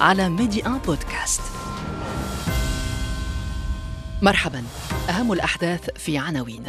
على 0.00 0.28
ميدي 0.28 0.66
ان 0.66 0.78
بودكاست. 0.78 1.40
مرحبا. 4.22 4.62
أهم 5.08 5.32
الأحداث 5.32 5.90
في 5.96 6.18
عناوين. 6.18 6.62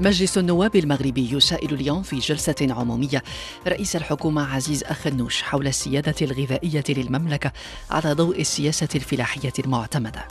مجلس 0.00 0.38
النواب 0.38 0.76
المغربي 0.76 1.32
يسائل 1.32 1.74
اليوم 1.74 2.02
في 2.02 2.18
جلسة 2.18 2.54
عمومية 2.70 3.22
رئيس 3.68 3.96
الحكومة 3.96 4.54
عزيز 4.54 4.84
أخنوش 4.84 5.42
حول 5.42 5.66
السيادة 5.66 6.14
الغذائية 6.22 6.84
للمملكة 6.88 7.52
على 7.90 8.12
ضوء 8.12 8.40
السياسة 8.40 8.88
الفلاحية 8.94 9.52
المعتمدة. 9.58 10.28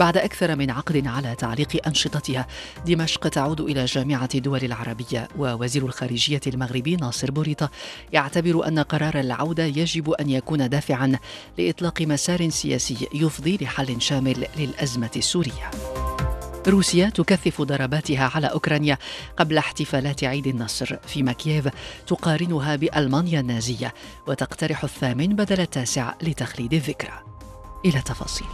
بعد 0.00 0.16
أكثر 0.16 0.56
من 0.56 0.70
عقد 0.70 1.06
على 1.06 1.34
تعليق 1.34 1.86
أنشطتها. 1.86 2.46
دمشق 2.86 3.28
تعود 3.28 3.60
إلى 3.60 3.84
جامعة 3.84 4.28
الدول 4.34 4.64
العربية 4.64 5.28
ووزير 5.38 5.86
الخارجية 5.86 6.40
المغربي 6.46 6.96
ناصر 6.96 7.30
بوريطة 7.30 7.70
يعتبر 8.12 8.68
أن 8.68 8.78
قرار 8.78 9.20
العودة 9.20 9.64
يجب 9.64 10.10
أن 10.10 10.30
يكون 10.30 10.68
دافعا 10.68 11.18
لإطلاق 11.58 12.02
مسار 12.02 12.48
سياسي 12.48 13.08
يفضي 13.14 13.58
لحل 13.60 14.02
شامل 14.02 14.46
للأزمة 14.56 15.10
السورية. 15.16 15.70
روسيا 16.68 17.08
تكثف 17.08 17.62
ضرباتها 17.62 18.30
على 18.34 18.46
أوكرانيا 18.46 18.98
قبل 19.36 19.58
احتفالات 19.58 20.24
عيد 20.24 20.46
النصر. 20.46 20.96
فيما 21.06 21.32
كييف 21.32 21.68
تقارنها 22.06 22.76
بألمانيا 22.76 23.40
النازية 23.40 23.94
وتقترح 24.26 24.84
الثامن 24.84 25.26
بدل 25.26 25.60
التاسع 25.60 26.14
لتخليد 26.22 26.74
الذكرى 26.74 27.22
إلى 27.84 28.00
تفاصيل. 28.00 28.48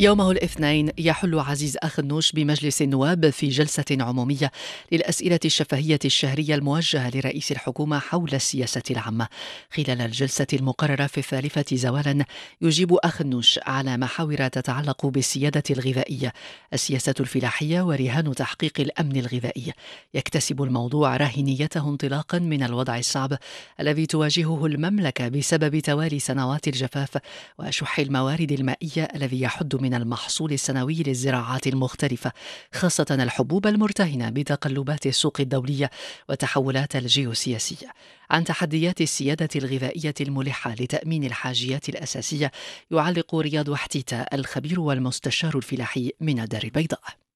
يومه 0.00 0.30
الاثنين 0.30 0.90
يحل 0.98 1.38
عزيز 1.38 1.76
أخنوش 1.82 2.32
بمجلس 2.32 2.82
النواب 2.82 3.30
في 3.30 3.48
جلسة 3.48 3.84
عمومية 4.00 4.52
للأسئلة 4.92 5.40
الشفهية 5.44 5.98
الشهرية 6.04 6.54
الموجهة 6.54 7.10
لرئيس 7.10 7.52
الحكومة 7.52 7.98
حول 7.98 8.34
السياسة 8.34 8.82
العامة. 8.90 9.28
خلال 9.70 10.00
الجلسة 10.00 10.46
المقررة 10.52 11.06
في 11.06 11.18
الثالثة 11.18 11.76
زوالا 11.76 12.24
يجيب 12.60 12.94
أخنوش 12.94 13.60
على 13.66 13.96
محاور 13.96 14.48
تتعلق 14.48 15.06
بالسيادة 15.06 15.62
الغذائية. 15.70 16.32
السياسة 16.72 17.14
الفلاحية 17.20 17.82
ورهان 17.82 18.34
تحقيق 18.34 18.80
الأمن 18.80 19.16
الغذائي. 19.16 19.72
يكتسب 20.14 20.62
الموضوع 20.62 21.16
راهنيته 21.16 21.88
انطلاقا 21.88 22.38
من 22.38 22.62
الوضع 22.62 22.98
الصعب 22.98 23.38
الذي 23.80 24.06
تواجهه 24.06 24.66
المملكة 24.66 25.28
بسبب 25.28 25.78
توالي 25.78 26.18
سنوات 26.18 26.68
الجفاف 26.68 27.18
وشح 27.58 27.98
الموارد 27.98 28.52
المائية 28.52 29.08
الذي 29.14 29.40
يحد 29.40 29.76
من 29.76 29.87
المحصول 29.94 30.52
السنوي 30.52 31.02
للزراعات 31.06 31.66
المختلفة 31.66 32.32
خاصة 32.74 33.06
الحبوب 33.10 33.66
المرتهنة 33.66 34.30
بتقلبات 34.30 35.06
السوق 35.06 35.40
الدولية 35.40 35.90
والتحولات 36.28 36.96
الجيوسياسية. 36.96 37.92
عن 38.30 38.44
تحديات 38.44 39.00
السيادة 39.00 39.48
الغذائية 39.56 40.14
الملحة 40.20 40.74
لتأمين 40.74 41.24
الحاجيات 41.24 41.88
الأساسية 41.88 42.52
يعلق 42.90 43.34
رياض 43.34 43.68
وحتيتة 43.68 44.20
الخبير 44.20 44.80
والمستشار 44.80 45.56
الفلاحي 45.56 46.12
من 46.20 46.40
الدار 46.40 46.64
البيضاء 46.64 47.27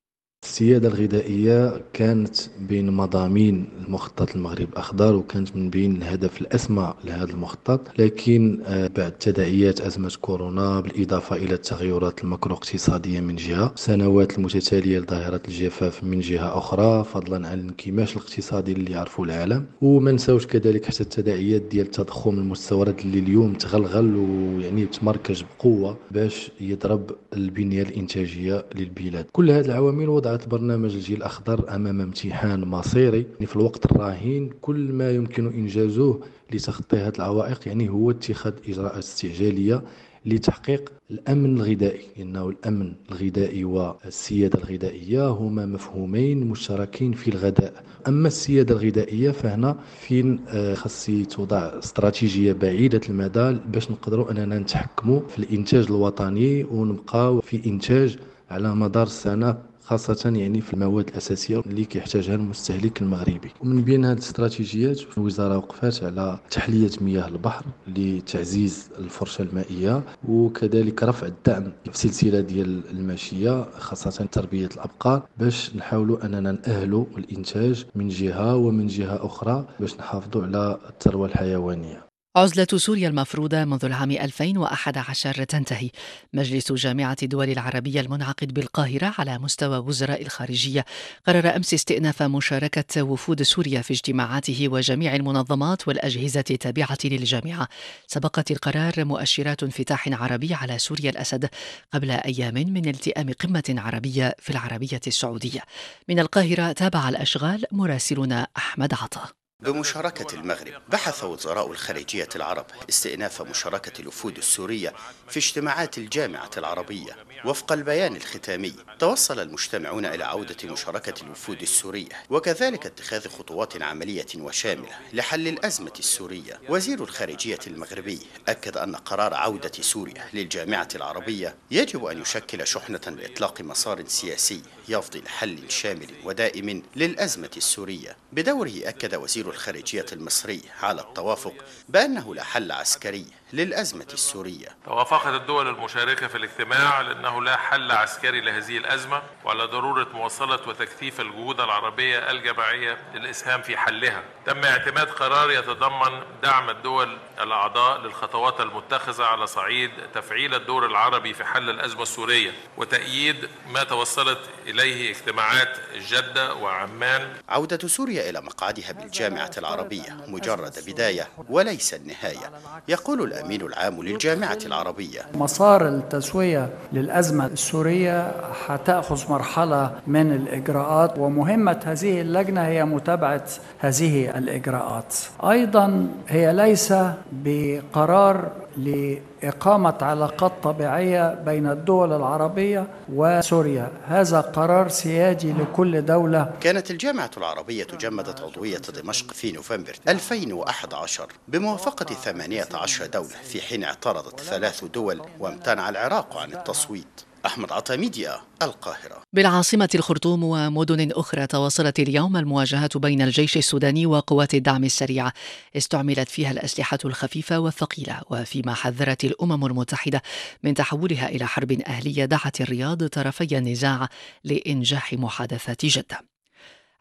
السيادة 0.62 0.88
الغذائية 0.88 1.80
كانت 1.92 2.36
بين 2.68 2.90
مضامين 2.90 3.68
المخطط 3.86 4.36
المغرب 4.36 4.68
أخضر 4.76 5.14
وكانت 5.16 5.56
من 5.56 5.70
بين 5.70 5.96
الهدف 5.96 6.40
الأسمى 6.40 6.94
لهذا 7.04 7.30
المخطط 7.30 7.80
لكن 7.98 8.60
آه، 8.66 8.90
بعد 8.96 9.12
تداعيات 9.12 9.80
أزمة 9.80 10.12
كورونا 10.20 10.80
بالإضافة 10.80 11.36
إلى 11.36 11.54
التغيرات 11.54 12.24
المكرو 12.24 12.54
اقتصادية 12.54 13.20
من 13.20 13.36
جهة 13.36 13.72
سنوات 13.76 14.38
المتتالية 14.38 14.98
لظاهرة 14.98 15.40
الجفاف 15.48 16.04
من 16.04 16.20
جهة 16.20 16.58
أخرى 16.58 17.04
فضلا 17.04 17.48
عن 17.48 17.60
الانكماش 17.60 18.16
الاقتصادي 18.16 18.72
اللي 18.72 18.92
يعرفه 18.92 19.22
العالم. 19.22 19.64
وما 19.80 20.12
نساوش 20.12 20.46
كذلك 20.46 20.84
حتى 20.84 21.00
التداعيات 21.00 21.62
ديال 21.62 21.86
التضخم 21.86 22.38
المستورد 22.38 22.98
اللي 22.98 23.18
اليوم 23.18 23.52
تغلغل 23.54 24.16
ويعني 24.16 24.86
تمركز 24.86 25.44
بقوة 25.58 25.96
باش 26.10 26.50
يضرب 26.60 27.10
البنية 27.36 27.82
الإنتاجية 27.82 28.64
للبلاد. 28.74 29.24
كل 29.32 29.50
هذه 29.50 29.64
العوامل 29.64 30.08
وضعت 30.08 30.51
برنامج 30.52 30.94
الجيل 30.94 31.16
الأخضر 31.16 31.74
أمام 31.74 32.00
امتحان 32.00 32.60
مصيري. 32.64 33.26
يعني 33.34 33.46
في 33.46 33.56
الوقت 33.56 33.86
الراهن 33.86 34.50
كل 34.60 34.92
ما 34.92 35.10
يمكن 35.10 35.46
إنجازه 35.46 36.20
لتخطي 36.52 36.96
هذه 36.96 37.12
العوائق 37.16 37.68
يعني 37.68 37.88
هو 37.88 38.10
اتخاذ 38.10 38.52
إجراءات 38.68 38.98
استعجالية 38.98 39.82
لتحقيق 40.26 40.92
الأمن 41.10 41.56
الغذائي. 41.56 42.06
لأنه 42.16 42.48
الأمن 42.48 42.92
الغذائي 43.10 43.64
والسيادة 43.64 44.58
الغذائية 44.58 45.28
هما 45.28 45.66
مفهومين 45.66 46.46
مشتركين 46.46 47.12
في 47.12 47.28
الغذاء. 47.28 47.84
أما 48.08 48.28
السيادة 48.28 48.74
الغذائية 48.74 49.30
فهنا 49.30 49.76
فين 50.00 50.40
آه، 50.48 50.74
خاص 50.74 51.10
توضع 51.30 51.78
استراتيجية 51.78 52.52
بعيدة 52.52 53.00
المدى 53.08 53.56
باش 53.72 53.90
نقدروا 53.90 54.30
أننا 54.30 54.58
نتحكموا 54.58 55.20
في 55.28 55.38
الإنتاج 55.38 55.84
الوطني 55.86 56.64
ونبقاو 56.64 57.40
في 57.40 57.66
إنتاج 57.66 58.18
على 58.50 58.74
مدار 58.74 59.06
السنة 59.06 59.71
خاصة 59.92 60.32
يعني 60.36 60.60
في 60.60 60.74
المواد 60.74 61.08
الأساسية 61.08 61.60
اللي 61.66 61.84
كيحتاجها 61.84 62.34
المستهلك 62.34 63.02
المغربي. 63.02 63.50
ومن 63.60 63.82
بين 63.82 64.04
هذه 64.04 64.12
الاستراتيجيات 64.12 65.00
الوزارة 65.18 65.56
وقفات 65.56 66.04
على 66.04 66.38
تحلية 66.50 66.90
مياه 67.00 67.28
البحر 67.28 67.64
لتعزيز 67.88 68.90
الفرشة 68.98 69.42
المائية 69.42 70.02
وكذلك 70.28 71.02
رفع 71.02 71.26
الدعم 71.26 71.64
في 71.84 71.90
السلسلة 71.90 72.40
ديال 72.40 72.82
الماشية 72.90 73.70
خاصة 73.78 74.24
تربية 74.32 74.66
الأبقار 74.66 75.22
باش 75.38 75.76
نحاولوا 75.76 76.24
أننا 76.26 76.52
نأهلوا 76.52 77.04
الإنتاج 77.18 77.84
من 77.94 78.08
جهة 78.08 78.56
ومن 78.56 78.86
جهة 78.86 79.26
أخرى 79.26 79.66
باش 79.80 79.94
نحافظوا 79.96 80.42
على 80.42 80.78
الثروة 80.90 81.26
الحيوانية. 81.26 82.11
عزلة 82.36 82.66
سوريا 82.76 83.08
المفروضة 83.08 83.64
منذ 83.64 83.84
العام 83.84 84.10
2011 84.10 85.44
تنتهي. 85.44 85.90
مجلس 86.32 86.72
جامعة 86.72 87.16
الدول 87.22 87.50
العربية 87.50 88.00
المنعقد 88.00 88.54
بالقاهرة 88.54 89.14
على 89.18 89.38
مستوى 89.38 89.78
وزراء 89.78 90.22
الخارجية 90.22 90.84
قرر 91.26 91.56
أمس 91.56 91.74
استئناف 91.74 92.22
مشاركة 92.22 93.02
وفود 93.02 93.42
سوريا 93.42 93.82
في 93.82 93.92
اجتماعاته 93.92 94.68
وجميع 94.68 95.14
المنظمات 95.14 95.88
والأجهزة 95.88 96.44
التابعة 96.50 96.98
للجامعة. 97.04 97.68
سبقت 98.06 98.50
القرار 98.50 99.04
مؤشرات 99.04 99.62
انفتاح 99.62 100.08
عربي 100.08 100.54
على 100.54 100.78
سوريا 100.78 101.10
الأسد 101.10 101.48
قبل 101.92 102.10
أيام 102.10 102.54
من 102.54 102.88
التئام 102.88 103.32
قمة 103.32 103.74
عربية 103.78 104.34
في 104.38 104.50
العربية 104.50 105.00
السعودية. 105.06 105.60
من 106.08 106.18
القاهرة 106.18 106.72
تابع 106.72 107.08
الأشغال 107.08 107.64
مراسلنا 107.72 108.46
أحمد 108.56 108.94
عطا. 108.94 109.41
بمشاركة 109.62 110.34
المغرب 110.34 110.82
بحث 110.88 111.24
وزراء 111.24 111.70
الخارجية 111.70 112.28
العرب 112.36 112.66
استئناف 112.88 113.42
مشاركة 113.42 114.00
الوفود 114.00 114.36
السورية 114.36 114.92
في 115.28 115.36
اجتماعات 115.36 115.98
الجامعة 115.98 116.50
العربية. 116.56 117.16
وفق 117.44 117.72
البيان 117.72 118.16
الختامي 118.16 118.74
توصل 118.98 119.40
المجتمعون 119.40 120.06
إلى 120.06 120.24
عودة 120.24 120.56
مشاركة 120.64 121.22
الوفود 121.22 121.62
السورية 121.62 122.08
وكذلك 122.30 122.86
اتخاذ 122.86 123.28
خطوات 123.28 123.82
عملية 123.82 124.26
وشاملة 124.36 124.98
لحل 125.12 125.48
الأزمة 125.48 125.92
السورية. 125.98 126.60
وزير 126.68 127.02
الخارجية 127.02 127.58
المغربي 127.66 128.18
أكد 128.48 128.76
أن 128.76 128.96
قرار 128.96 129.34
عودة 129.34 129.72
سوريا 129.80 130.28
للجامعة 130.32 130.88
العربية 130.94 131.54
يجب 131.70 132.04
أن 132.04 132.22
يشكل 132.22 132.66
شحنة 132.66 133.00
لإطلاق 133.06 133.60
مسار 133.60 134.04
سياسي 134.06 134.62
يفضي 134.88 135.20
لحل 135.20 135.70
شامل 135.70 136.08
ودائم 136.24 136.82
للأزمة 136.96 137.50
السورية. 137.56 138.16
بدوره 138.32 138.72
أكد 138.84 139.14
وزير 139.14 139.51
الخارجية 139.52 140.06
المصري 140.12 140.62
على 140.82 141.00
التوافق 141.00 141.54
بأنه 141.88 142.34
لا 142.34 142.42
حل 142.42 142.72
عسكري. 142.72 143.26
للأزمة 143.52 144.06
السورية. 144.12 144.68
توافقت 144.84 145.34
الدول 145.34 145.68
المشاركة 145.68 146.26
في 146.26 146.36
الاجتماع 146.36 146.94
على 146.94 147.12
أنه 147.12 147.42
لا 147.42 147.56
حل 147.56 147.92
عسكري 147.92 148.40
لهذه 148.40 148.76
الأزمة 148.76 149.22
وعلى 149.44 149.64
ضرورة 149.64 150.06
مواصلة 150.14 150.68
وتكثيف 150.68 151.20
الجهود 151.20 151.60
العربية 151.60 152.30
الجماعية 152.30 152.98
للإسهام 153.14 153.62
في 153.62 153.76
حلها. 153.76 154.22
تم 154.46 154.64
اعتماد 154.64 155.06
قرار 155.06 155.50
يتضمن 155.50 156.22
دعم 156.42 156.70
الدول 156.70 157.18
الأعضاء 157.40 158.00
للخطوات 158.00 158.60
المتخذة 158.60 159.24
على 159.24 159.46
صعيد 159.46 159.90
تفعيل 160.14 160.54
الدور 160.54 160.86
العربي 160.86 161.34
في 161.34 161.44
حل 161.44 161.70
الأزمة 161.70 162.02
السورية 162.02 162.52
وتأييد 162.76 163.48
ما 163.70 163.84
توصلت 163.84 164.38
إليه 164.66 165.10
اجتماعات 165.10 165.78
جدة 165.96 166.54
وعمان. 166.54 167.32
عودة 167.48 167.88
سوريا 167.88 168.30
إلى 168.30 168.40
مقعدها 168.40 168.92
بالجامعة 168.92 169.12
الجامعة 169.12 169.50
العربية 169.58 170.16
مجرد 170.26 170.78
بداية 170.86 171.28
وليس 171.48 171.94
النهاية. 171.94 172.52
يقول 172.88 173.22
الأمين 173.22 173.41
العام 173.50 174.02
للجامعة 174.02 174.58
العربية. 174.66 175.20
مسار 175.34 175.88
التسوية 175.88 176.68
للأزمة 176.92 177.46
السورية 177.46 178.32
حتأخذ 178.66 179.30
مرحلة 179.32 179.90
من 180.06 180.32
الإجراءات 180.32 181.18
ومهمة 181.18 181.80
هذه 181.84 182.20
اللجنة 182.20 182.60
هي 182.66 182.84
متابعة 182.84 183.44
هذه 183.78 184.38
الإجراءات. 184.38 185.14
أيضا 185.44 186.08
هي 186.28 186.52
ليس 186.52 186.94
بقرار 187.32 188.50
لإقامة 188.76 189.98
علاقات 190.02 190.52
طبيعية 190.62 191.34
بين 191.34 191.66
الدول 191.66 192.12
العربية 192.12 192.86
وسوريا. 193.12 193.88
هذا 194.06 194.40
قرار 194.40 194.88
سيادي 194.88 195.52
لكل 195.52 196.02
دولة. 196.02 196.52
كانت 196.60 196.90
الجامعة 196.90 197.30
العربية 197.36 197.86
جمدت 198.00 198.40
عضوية 198.40 198.78
دمشق 199.02 199.32
في 199.32 199.52
نوفمبر 199.52 199.96
2011 200.08 201.26
بموافقة 201.48 202.14
18 202.14 203.06
دولة 203.06 203.26
في 203.26 203.60
حين 203.60 203.84
اعترضت 203.84 204.40
ثلاث 204.40 204.84
دول 204.84 205.22
وامتنع 205.40 205.88
العراق 205.88 206.36
عن 206.36 206.52
التصويت. 206.52 207.31
أحمد 207.52 207.72
عطا 207.72 207.96
ميديا 207.96 208.40
القاهرة. 208.62 209.22
بالعاصمة 209.32 209.88
الخرطوم 209.94 210.44
ومدن 210.44 211.10
أخرى 211.12 211.46
تواصلت 211.46 212.00
اليوم 212.00 212.36
المواجهات 212.36 212.96
بين 212.96 213.22
الجيش 213.22 213.56
السوداني 213.56 214.06
وقوات 214.06 214.54
الدعم 214.54 214.84
السريع. 214.84 215.30
استعملت 215.76 216.28
فيها 216.28 216.50
الأسلحة 216.50 216.98
الخفيفة 217.04 217.58
والثقيلة 217.58 218.20
وفيما 218.30 218.74
حذرت 218.74 219.24
الأمم 219.24 219.66
المتحدة 219.66 220.22
من 220.62 220.74
تحولها 220.74 221.28
إلى 221.28 221.46
حرب 221.46 221.72
أهلية 221.72 222.24
دعت 222.24 222.60
الرياض 222.60 223.06
طرفي 223.06 223.58
النزاع 223.58 224.08
لإنجاح 224.44 225.12
محادثات 225.12 225.86
جدة. 225.86 226.31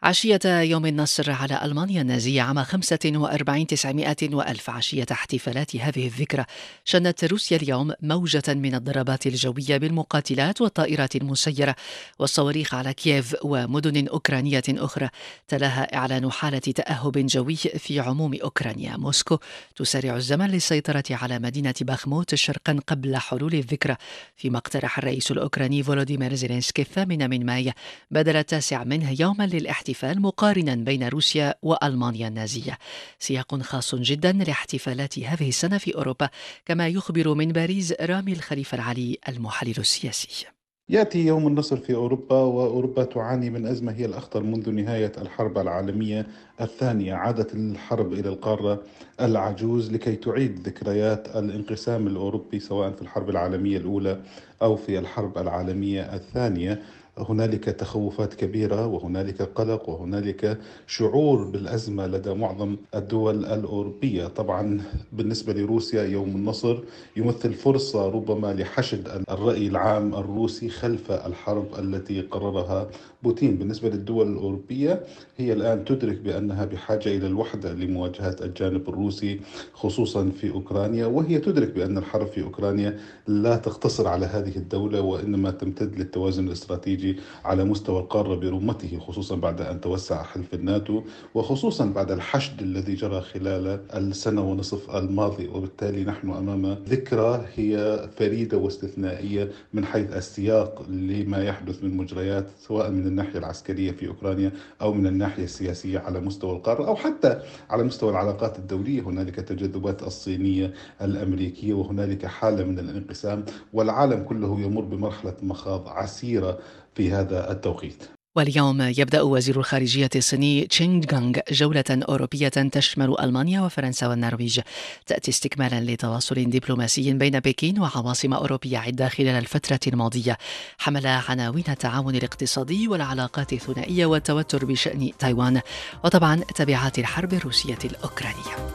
عشية 0.04 0.40
يوم 0.44 0.86
النصر 0.86 1.30
على 1.30 1.64
ألمانيا 1.64 2.02
النازية 2.02 2.42
عام 2.42 2.64
45 2.64 3.66
900 3.66 4.16
وألف 4.22 4.70
عشية 4.70 5.06
احتفالات 5.12 5.76
هذه 5.76 6.06
الذكرى. 6.06 6.44
شنت 6.84 7.24
روسيا 7.24 7.56
اليوم 7.56 7.92
موجة 8.02 8.42
من 8.48 8.74
الضربات 8.74 9.26
الجوية 9.26 9.76
بالمقاتلات 9.76 10.60
والطائرات 10.60 11.16
المسيرة 11.16 11.76
والصواريخ 12.18 12.74
على 12.74 12.94
كييف 12.94 13.36
ومدن 13.42 14.08
أوكرانية 14.08 14.62
أخرى. 14.68 15.08
تلاها 15.48 15.96
إعلان 15.96 16.32
حالة 16.32 16.58
تأهب 16.58 17.26
جوي 17.26 17.56
في 17.56 18.00
عموم 18.00 18.34
أوكرانيا. 18.42 18.96
موسكو 18.96 19.38
تسارع 19.76 20.16
الزمن 20.16 20.46
للسيطرة 20.46 21.04
على 21.10 21.38
مدينة 21.38 21.74
باخموت 21.80 22.34
شرقا 22.34 22.80
قبل 22.86 23.16
حلول 23.16 23.54
الذكرى. 23.54 23.96
فيما 24.36 24.58
اقترح 24.58 24.98
الرئيس 24.98 25.30
الأوكراني 25.30 25.82
فولوديمير 25.82 26.34
زيلينسكي 26.34 26.82
الثامن 26.82 27.30
من 27.30 27.46
ماي 27.46 27.72
بدل 28.10 28.36
التاسع 28.36 28.84
منه 28.84 29.16
يوما 29.20 29.46
للاحتفال 29.46 29.91
الاحتفال 29.92 30.22
مقارنا 30.22 30.74
بين 30.74 31.08
روسيا 31.08 31.54
وألمانيا 31.62 32.28
النازية. 32.28 32.78
سياق 33.18 33.62
خاص 33.62 33.94
جدا 33.94 34.32
لاحتفالات 34.32 35.18
هذه 35.18 35.48
السنة 35.48 35.78
في 35.78 35.94
أوروبا 35.94 36.28
كما 36.66 36.88
يخبر 36.88 37.34
من 37.34 37.52
باريس 37.52 37.92
رامي 38.00 38.32
الخليفة 38.32 38.74
العلي 38.74 39.18
المحلل 39.28 39.74
السياسي. 39.78 40.46
يأتي 40.88 41.26
يوم 41.26 41.46
النصر 41.46 41.76
في 41.76 41.94
أوروبا 41.94 42.36
وأوروبا 42.36 43.04
تعاني 43.04 43.50
من 43.50 43.66
أزمة 43.66 43.92
هي 43.92 44.04
الأخطر 44.04 44.42
منذ 44.42 44.70
نهاية 44.70 45.12
الحرب 45.18 45.58
العالمية 45.58 46.26
الثانية 46.60 47.14
عادت 47.14 47.54
الحرب 47.54 48.12
إلى 48.12 48.28
القارة 48.28 48.82
العجوز 49.20 49.92
لكي 49.92 50.16
تعيد 50.16 50.68
ذكريات 50.68 51.36
الانقسام 51.36 52.06
الأوروبي 52.06 52.60
سواء 52.60 52.90
في 52.90 53.02
الحرب 53.02 53.30
العالمية 53.30 53.76
الأولى 53.76 54.20
أو 54.62 54.76
في 54.76 54.98
الحرب 54.98 55.38
العالمية 55.38 56.02
الثانية. 56.14 56.82
هنالك 57.18 57.64
تخوفات 57.64 58.34
كبيرة 58.34 58.86
وهنالك 58.86 59.42
قلق 59.42 59.88
وهنالك 59.88 60.58
شعور 60.86 61.44
بالأزمة 61.44 62.06
لدى 62.06 62.34
معظم 62.34 62.76
الدول 62.94 63.44
الأوروبية، 63.44 64.26
طبعا 64.26 64.80
بالنسبة 65.12 65.52
لروسيا 65.52 66.02
يوم 66.02 66.28
النصر 66.28 66.78
يمثل 67.16 67.54
فرصة 67.54 68.08
ربما 68.08 68.52
لحشد 68.54 69.24
الرأي 69.30 69.66
العام 69.66 70.14
الروسي 70.14 70.68
خلف 70.68 71.10
الحرب 71.12 71.66
التي 71.78 72.20
قررها 72.20 72.88
بوتين، 73.22 73.56
بالنسبة 73.56 73.88
للدول 73.88 74.32
الأوروبية 74.32 75.02
هي 75.36 75.52
الآن 75.52 75.84
تدرك 75.84 76.18
بأنها 76.18 76.64
بحاجة 76.64 77.08
إلى 77.16 77.26
الوحدة 77.26 77.72
لمواجهة 77.72 78.36
الجانب 78.40 78.88
الروسي 78.88 79.40
خصوصا 79.74 80.30
في 80.40 80.50
أوكرانيا، 80.50 81.06
وهي 81.06 81.38
تدرك 81.38 81.72
بأن 81.72 81.98
الحرب 81.98 82.26
في 82.26 82.42
أوكرانيا 82.42 82.98
لا 83.26 83.56
تقتصر 83.56 84.08
على 84.08 84.26
هذه 84.26 84.56
الدولة 84.56 85.00
وإنما 85.00 85.50
تمتد 85.50 85.98
للتوازن 85.98 86.46
الاستراتيجي 86.46 87.16
على 87.44 87.64
مستوى 87.64 88.00
القارة 88.00 88.34
برمته 88.34 88.98
خصوصا 88.98 89.36
بعد 89.36 89.60
أن 89.60 89.80
توسع 89.80 90.22
حلف 90.22 90.54
الناتو 90.54 91.02
وخصوصا 91.34 91.86
بعد 91.86 92.10
الحشد 92.10 92.62
الذي 92.62 92.94
جرى 92.94 93.20
خلال 93.20 93.80
السنة 93.94 94.50
ونصف 94.50 94.96
الماضي 94.96 95.48
وبالتالي 95.48 96.04
نحن 96.04 96.30
أمام 96.30 96.76
ذكرى 96.88 97.46
هي 97.54 98.00
فريدة 98.16 98.58
واستثنائية 98.58 99.50
من 99.72 99.84
حيث 99.84 100.12
السياق 100.12 100.86
لما 100.88 101.44
يحدث 101.44 101.84
من 101.84 101.96
مجريات 101.96 102.46
سواء 102.58 102.90
من 102.90 103.11
الناحية 103.12 103.38
العسكرية 103.38 103.92
في 103.92 104.08
أوكرانيا 104.08 104.52
أو 104.82 104.92
من 104.92 105.06
الناحية 105.06 105.44
السياسية 105.44 105.98
على 105.98 106.20
مستوى 106.20 106.56
القارة 106.56 106.86
أو 106.86 106.96
حتى 106.96 107.40
على 107.70 107.82
مستوى 107.84 108.10
العلاقات 108.10 108.58
الدولية. 108.58 109.00
هنالك 109.00 109.34
تجاذبات 109.36 110.02
الصينية 110.02 110.72
الأمريكية 111.02 111.74
وهنالك 111.74 112.26
حالة 112.26 112.64
من 112.64 112.78
الانقسام 112.78 113.44
والعالم 113.72 114.22
كله 114.22 114.60
يمر 114.60 114.80
بمرحلة 114.80 115.36
مخاض 115.42 115.88
عسيرة 115.88 116.58
في 116.94 117.12
هذا 117.12 117.52
التوقيت. 117.52 118.21
واليوم 118.36 118.80
يبدأ 118.82 119.22
وزير 119.22 119.60
الخارجية 119.60 120.10
الصيني 120.16 120.66
تشينغ 120.66 121.04
جانغ 121.04 121.38
جولة 121.50 121.84
أوروبية 121.90 122.48
تشمل 122.48 123.20
ألمانيا 123.20 123.60
وفرنسا 123.60 124.06
والنرويج. 124.06 124.60
تأتي 125.06 125.30
استكمالا 125.30 125.92
لتواصل 125.92 126.34
دبلوماسي 126.34 127.12
بين 127.12 127.40
بكين 127.40 127.80
وعواصم 127.80 128.34
أوروبية 128.34 128.78
عدة 128.78 129.08
خلال 129.08 129.28
الفترة 129.28 129.80
الماضية. 129.86 130.38
حمل 130.78 131.06
عناوين 131.06 131.64
التعاون 131.68 132.14
الاقتصادي 132.14 132.88
والعلاقات 132.88 133.52
الثنائية 133.52 134.06
والتوتر 134.06 134.64
بشأن 134.64 135.10
تايوان 135.18 135.60
وطبعا 136.04 136.36
تبعات 136.36 136.98
الحرب 136.98 137.32
الروسية 137.32 137.78
الأوكرانية. 137.84 138.74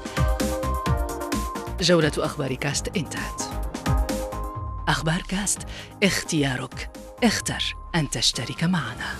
جولة 1.81 2.11
أخبار 2.17 2.53
كاست 2.53 2.97
إنتهت. 2.97 3.41
أخبار 4.87 5.21
كاست 5.29 5.59
اختيارك. 6.03 6.96
اختر 7.23 7.75
أن 7.95 8.09
تشترك 8.09 8.63
معنا. 8.63 9.15